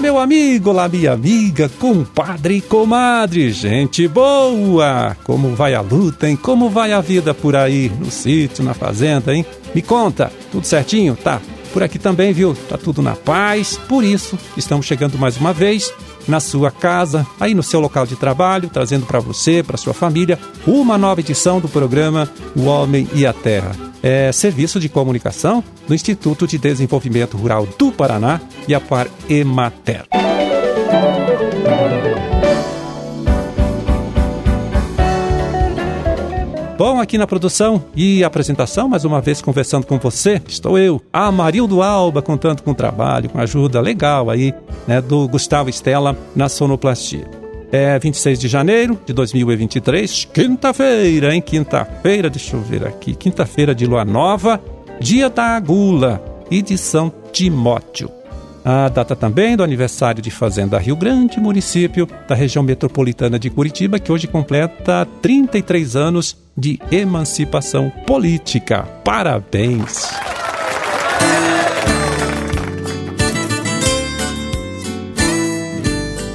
[0.00, 5.14] Olá, meu amigo, olá, minha amiga, compadre e comadre, gente boa!
[5.24, 6.36] Como vai a luta, hein?
[6.36, 9.44] Como vai a vida por aí, no sítio, na fazenda, hein?
[9.74, 11.14] Me conta, tudo certinho?
[11.16, 11.38] Tá.
[11.70, 12.56] Por aqui também, viu?
[12.66, 13.76] Tá tudo na paz.
[13.76, 15.92] Por isso, estamos chegando mais uma vez
[16.26, 20.38] na sua casa, aí no seu local de trabalho, trazendo para você, para sua família,
[20.66, 23.72] uma nova edição do programa O Homem e a Terra.
[24.02, 30.06] É serviço de comunicação do Instituto de Desenvolvimento Rural do Paraná e a Par Emater.
[36.80, 41.82] Bom, aqui na produção e apresentação, mais uma vez conversando com você, estou eu, Amarildo
[41.82, 44.54] Alba, contando com trabalho, com ajuda legal aí,
[44.88, 47.28] né, do Gustavo Estela na sonoplastia.
[47.70, 51.42] É 26 de janeiro de 2023, quinta-feira, hein?
[51.42, 54.58] Quinta-feira, deixa eu ver aqui, quinta-feira de lua nova,
[54.98, 58.19] dia da gula e de São Timóteo.
[58.64, 63.98] A data também do aniversário de Fazenda Rio Grande, município da região metropolitana de Curitiba,
[63.98, 68.82] que hoje completa 33 anos de emancipação política.
[69.02, 70.10] Parabéns!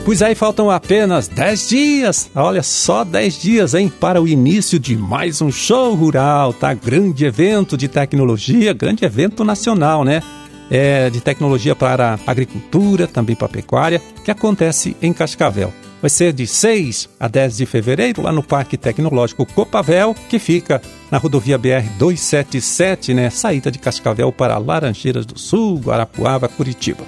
[0.06, 4.96] Pois aí faltam apenas 10 dias, olha só 10 dias, hein, para o início de
[4.96, 6.76] mais um show rural, tá?
[6.76, 10.22] Grande evento de tecnologia, grande evento nacional, né?
[10.70, 15.72] É, de tecnologia para a agricultura, também para a pecuária, que acontece em Cascavel.
[16.02, 20.82] Vai ser de 6 a 10 de fevereiro, lá no Parque Tecnológico Copavel, que fica
[21.10, 23.30] na rodovia BR-277, né?
[23.30, 27.04] Saída de Cascavel para Laranjeiras do Sul, Guarapuava, Curitiba.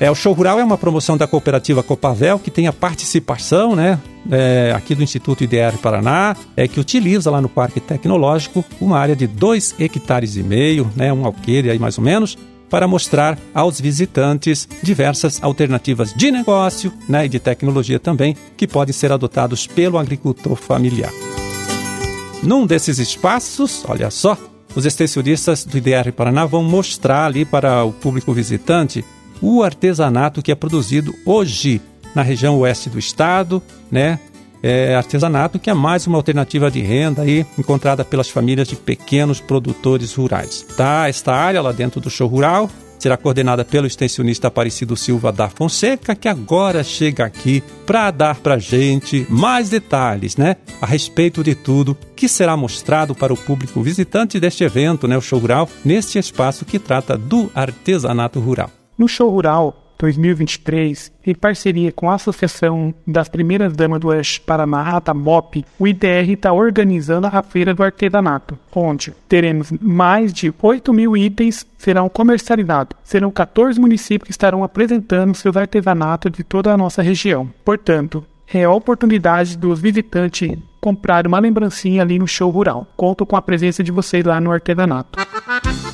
[0.00, 4.00] É, o Show Rural é uma promoção da cooperativa Copavel que tem a participação, né,
[4.30, 9.14] é, aqui do Instituto IDR Paraná, é que utiliza lá no Parque Tecnológico uma área
[9.14, 12.36] de 2 hectares e meio, né, um alqueire aí mais ou menos,
[12.68, 18.92] para mostrar aos visitantes diversas alternativas de negócio né, e de tecnologia também que podem
[18.92, 21.12] ser adotados pelo agricultor familiar.
[22.42, 24.36] Num desses espaços, olha só,
[24.74, 29.04] os extensionistas do IDR Paraná vão mostrar ali para o público visitante
[29.40, 31.80] o artesanato que é produzido hoje
[32.14, 34.18] na região oeste do estado, né?
[34.62, 39.38] É artesanato que é mais uma alternativa de renda aí encontrada pelas famílias de pequenos
[39.38, 40.64] produtores rurais.
[40.74, 45.50] Tá, esta área lá dentro do show rural será coordenada pelo extensionista Aparecido Silva da
[45.50, 51.54] Fonseca, que agora chega aqui para dar para gente mais detalhes, né, a respeito de
[51.54, 56.18] tudo que será mostrado para o público visitante deste evento, né, o show rural, neste
[56.18, 58.70] espaço que trata do artesanato rural.
[58.96, 65.00] No Show Rural 2023, em parceria com a Associação das Primeiras Damas do Oeste Paraná,
[65.04, 70.92] a MOP, o IDR está organizando a Feira do Artesanato, onde teremos mais de 8
[70.92, 72.96] mil itens serão comercializados.
[73.02, 77.48] Serão 14 municípios que estarão apresentando seus artesanatos de toda a nossa região.
[77.64, 82.86] Portanto, é a oportunidade dos visitantes comprar uma lembrancinha ali no show rural.
[82.96, 85.18] Conto com a presença de vocês lá no artesanato.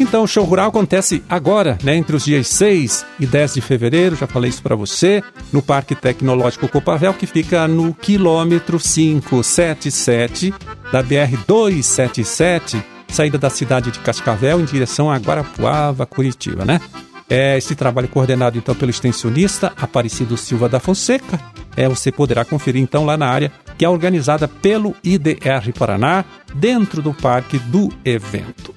[0.01, 4.17] Então, o show rural acontece agora, né, entre os dias 6 e 10 de fevereiro,
[4.17, 5.23] já falei isso para você,
[5.53, 10.55] no Parque Tecnológico Copavel, que fica no quilômetro 577
[10.91, 16.81] da BR 277, saída da cidade de Cascavel em direção a Guarapuava, Curitiba, né?
[17.29, 21.39] É esse trabalho coordenado então pelo extensionista Aparecido Silva da Fonseca.
[21.77, 26.25] É, você poderá conferir então lá na área que é organizada pelo IDR Paraná,
[26.55, 28.70] dentro do parque do evento.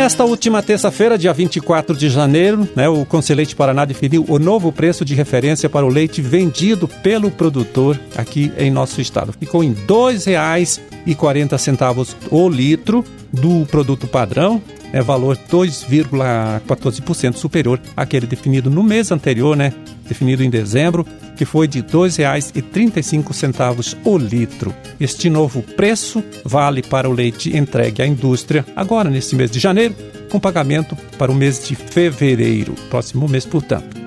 [0.00, 5.04] Nesta última terça-feira, dia 24 de janeiro, né, o Conselheiro Paraná definiu o novo preço
[5.04, 9.34] de referência para o leite vendido pelo produtor aqui em nosso estado.
[9.38, 14.62] Ficou em R$ 2,40 o litro do produto padrão,
[14.92, 19.72] é valor 2,14% superior àquele definido no mês anterior, né,
[20.06, 21.06] definido em dezembro,
[21.36, 24.74] que foi de R$ 2,35 o litro.
[24.98, 29.94] Este novo preço vale para o leite entregue à indústria agora nesse mês de janeiro,
[30.30, 33.98] com pagamento para o mês de fevereiro, próximo mês, portanto.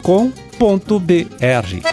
[0.03, 1.92] .com.br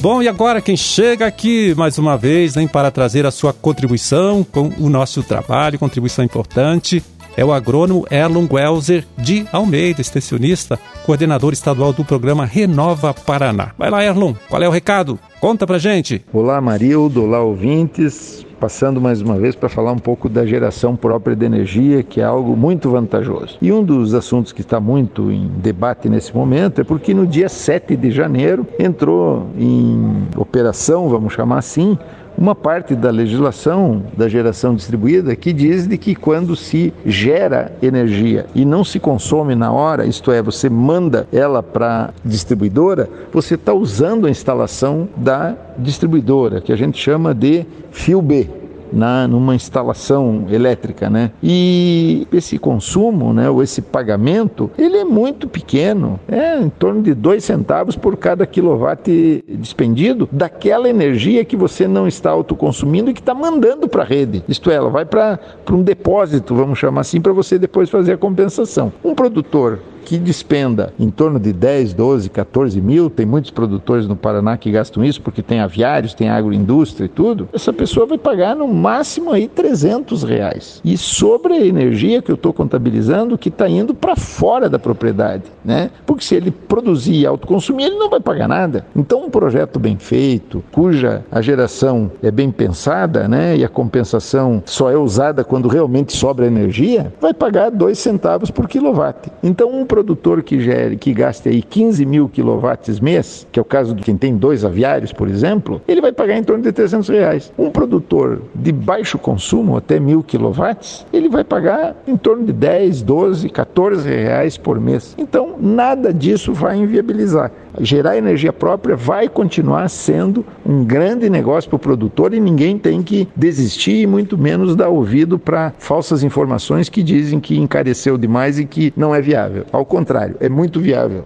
[0.00, 4.42] Bom, e agora quem chega aqui mais uma vez hein, para trazer a sua contribuição
[4.42, 7.04] com o nosso trabalho, contribuição importante,
[7.36, 13.72] é o agrônomo Erlon Welser de Almeida, extensionista, coordenador estadual do programa Renova Paraná.
[13.76, 15.18] Vai lá, Erlon, qual é o recado?
[15.38, 16.24] Conta pra gente.
[16.32, 18.46] Olá, Marildo, olá, ouvintes.
[18.60, 22.24] Passando mais uma vez para falar um pouco da geração própria de energia, que é
[22.24, 23.56] algo muito vantajoso.
[23.62, 27.48] E um dos assuntos que está muito em debate nesse momento é porque no dia
[27.48, 31.98] 7 de janeiro entrou em operação, vamos chamar assim,
[32.40, 38.46] uma parte da legislação da geração distribuída que diz de que quando se gera energia
[38.54, 43.74] e não se consome na hora, isto é, você manda ela para distribuidora, você está
[43.74, 48.59] usando a instalação da distribuidora, que a gente chama de fio B
[48.92, 51.30] na, numa instalação elétrica, né?
[51.42, 57.14] E esse consumo, né, ou esse pagamento, ele é muito pequeno, é em torno de
[57.14, 63.20] dois centavos por cada quilowatt despendido daquela energia que você não está autoconsumindo e que
[63.20, 64.42] está mandando para a rede.
[64.48, 65.38] Isto é, ela vai para
[65.70, 68.92] um depósito, vamos chamar assim, para você depois fazer a compensação.
[69.04, 74.16] Um produtor que despenda em torno de 10, 12, 14 mil, tem muitos produtores no
[74.16, 78.56] Paraná que gastam isso porque tem aviários, tem agroindústria e tudo, essa pessoa vai pagar
[78.56, 80.80] no máximo aí 300 reais.
[80.84, 85.44] E sobre a energia que eu estou contabilizando que está indo para fora da propriedade,
[85.64, 85.90] né?
[86.06, 88.86] Porque se ele produzir e autoconsumir, ele não vai pagar nada.
[88.94, 93.56] Então um projeto bem feito, cuja a geração é bem pensada, né?
[93.56, 98.68] E a compensação só é usada quando realmente sobra energia, vai pagar dois centavos por
[98.68, 99.30] quilowatt.
[99.42, 103.64] Então um produtor que gere, que gaste aí 15 mil quilowatts mês, que é o
[103.64, 107.08] caso de quem tem dois aviários, por exemplo, ele vai pagar em torno de 300
[107.08, 107.52] reais.
[107.58, 113.02] Um produtor de baixo consumo, até mil quilowatts, ele vai pagar em torno de 10,
[113.02, 115.16] 12, 14 reais por mês.
[115.18, 117.50] Então, nada disso vai inviabilizar.
[117.82, 123.02] Gerar energia própria vai continuar sendo um grande negócio para o produtor e ninguém tem
[123.02, 128.58] que desistir e muito menos dar ouvido para falsas informações que dizem que encareceu demais
[128.58, 129.64] e que não é viável.
[129.72, 131.24] Ao contrário, é muito viável.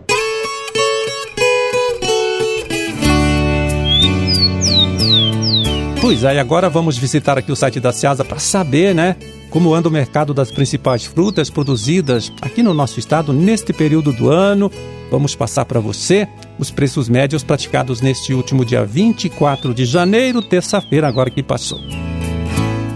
[6.00, 9.16] Pois é, e agora vamos visitar aqui o site da Ciasa para saber, né,
[9.54, 14.28] como anda o mercado das principais frutas produzidas aqui no nosso estado neste período do
[14.28, 14.68] ano.
[15.12, 16.26] Vamos passar para você
[16.58, 21.78] os preços médios praticados neste último dia 24 de janeiro, terça-feira, agora que passou.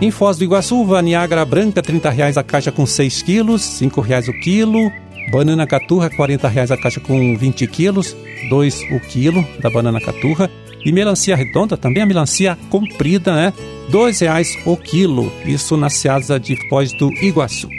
[0.00, 3.86] Em Foz do Iguaçu, uva Niagara branca, R$ 30 a caixa com 6 quilos, R$
[3.86, 4.90] 5,00 o quilo.
[5.30, 8.16] Banana caturra, R$ reais a caixa com 20 quilos,
[8.50, 10.50] 2 o quilo da banana caturra.
[10.84, 13.52] E melancia redonda, também a melancia comprida, né?
[13.90, 17.70] R$ reais o quilo, isso na Seasa de Foz do Iguaçu.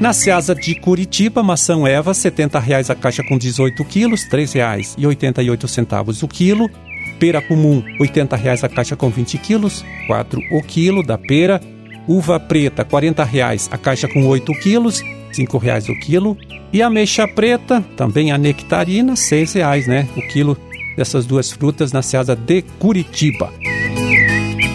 [0.00, 6.22] Na Seasa de Curitiba, maçã Eva, R$ 70,00 a caixa com 18 quilos, R$ 3,88
[6.22, 6.70] o quilo.
[7.18, 11.60] Pera comum, R$ 80,00 a caixa com 20 quilos, 4 o quilo da pera.
[12.06, 16.38] Uva preta, R$ 40,00 a caixa com 8 quilos, R$ 5,00 o quilo.
[16.72, 20.56] E ameixa preta, também a nectarina, R$ 6,00 né, o quilo
[20.96, 23.52] dessas duas frutas na Seasa de Curitiba.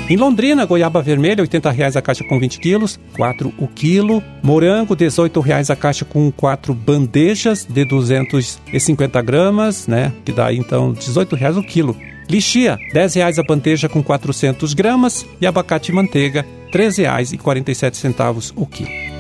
[0.08, 4.22] Em Londrina, goiaba vermelha, R$ 80,00 a caixa com 20 quilos, 4 o quilo.
[4.44, 10.14] Morango, R$ 18,00 a caixa com 4 bandejas de 250 gramas, né?
[10.24, 11.98] Que dá então R$ 18,00 o quilo.
[12.30, 15.26] Lixia, R$ 10,00 a bandeja com 400 gramas.
[15.42, 19.15] E abacate manteiga, R$ 13,47 o quilo.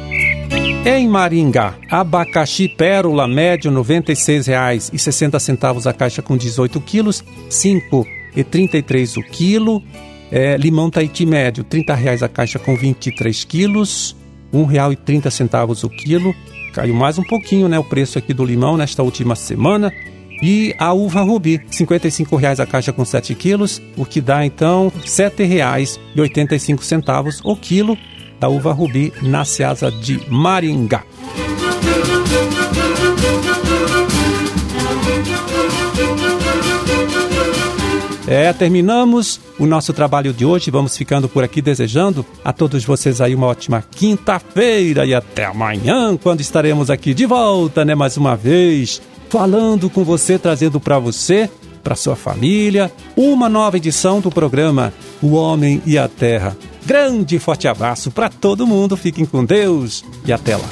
[0.88, 9.24] Em Maringá, abacaxi pérola médio R$ 96,60 a caixa com 18 quilos, R$ 5,33 o
[9.24, 9.82] quilo.
[10.32, 14.15] É, limão Tahiti médio, R$ 30,00 a caixa com 23 quilos,
[14.54, 16.36] R$ 1,30 o quilo.
[16.72, 19.92] Caiu mais um pouquinho né, o preço aqui do limão nesta última semana.
[20.39, 24.92] E a uva rubi, R$ 55,00 a caixa com 7 quilos, o que dá então
[24.96, 27.98] R$ 7,85 o quilo
[28.39, 31.04] da uva rubi na Seasa de Maringá.
[38.27, 40.72] É, terminamos o nosso trabalho de hoje.
[40.72, 46.18] Vamos ficando por aqui desejando a todos vocês aí uma ótima quinta-feira e até amanhã,
[46.18, 49.00] quando estaremos aqui de volta, né, mais uma vez,
[49.30, 51.50] falando com você, trazendo para você,
[51.84, 56.58] para sua família, uma nova edição do programa O Homem e a Terra.
[56.86, 58.96] Grande forte abraço para todo mundo.
[58.96, 60.70] Fiquem com Deus e até lá.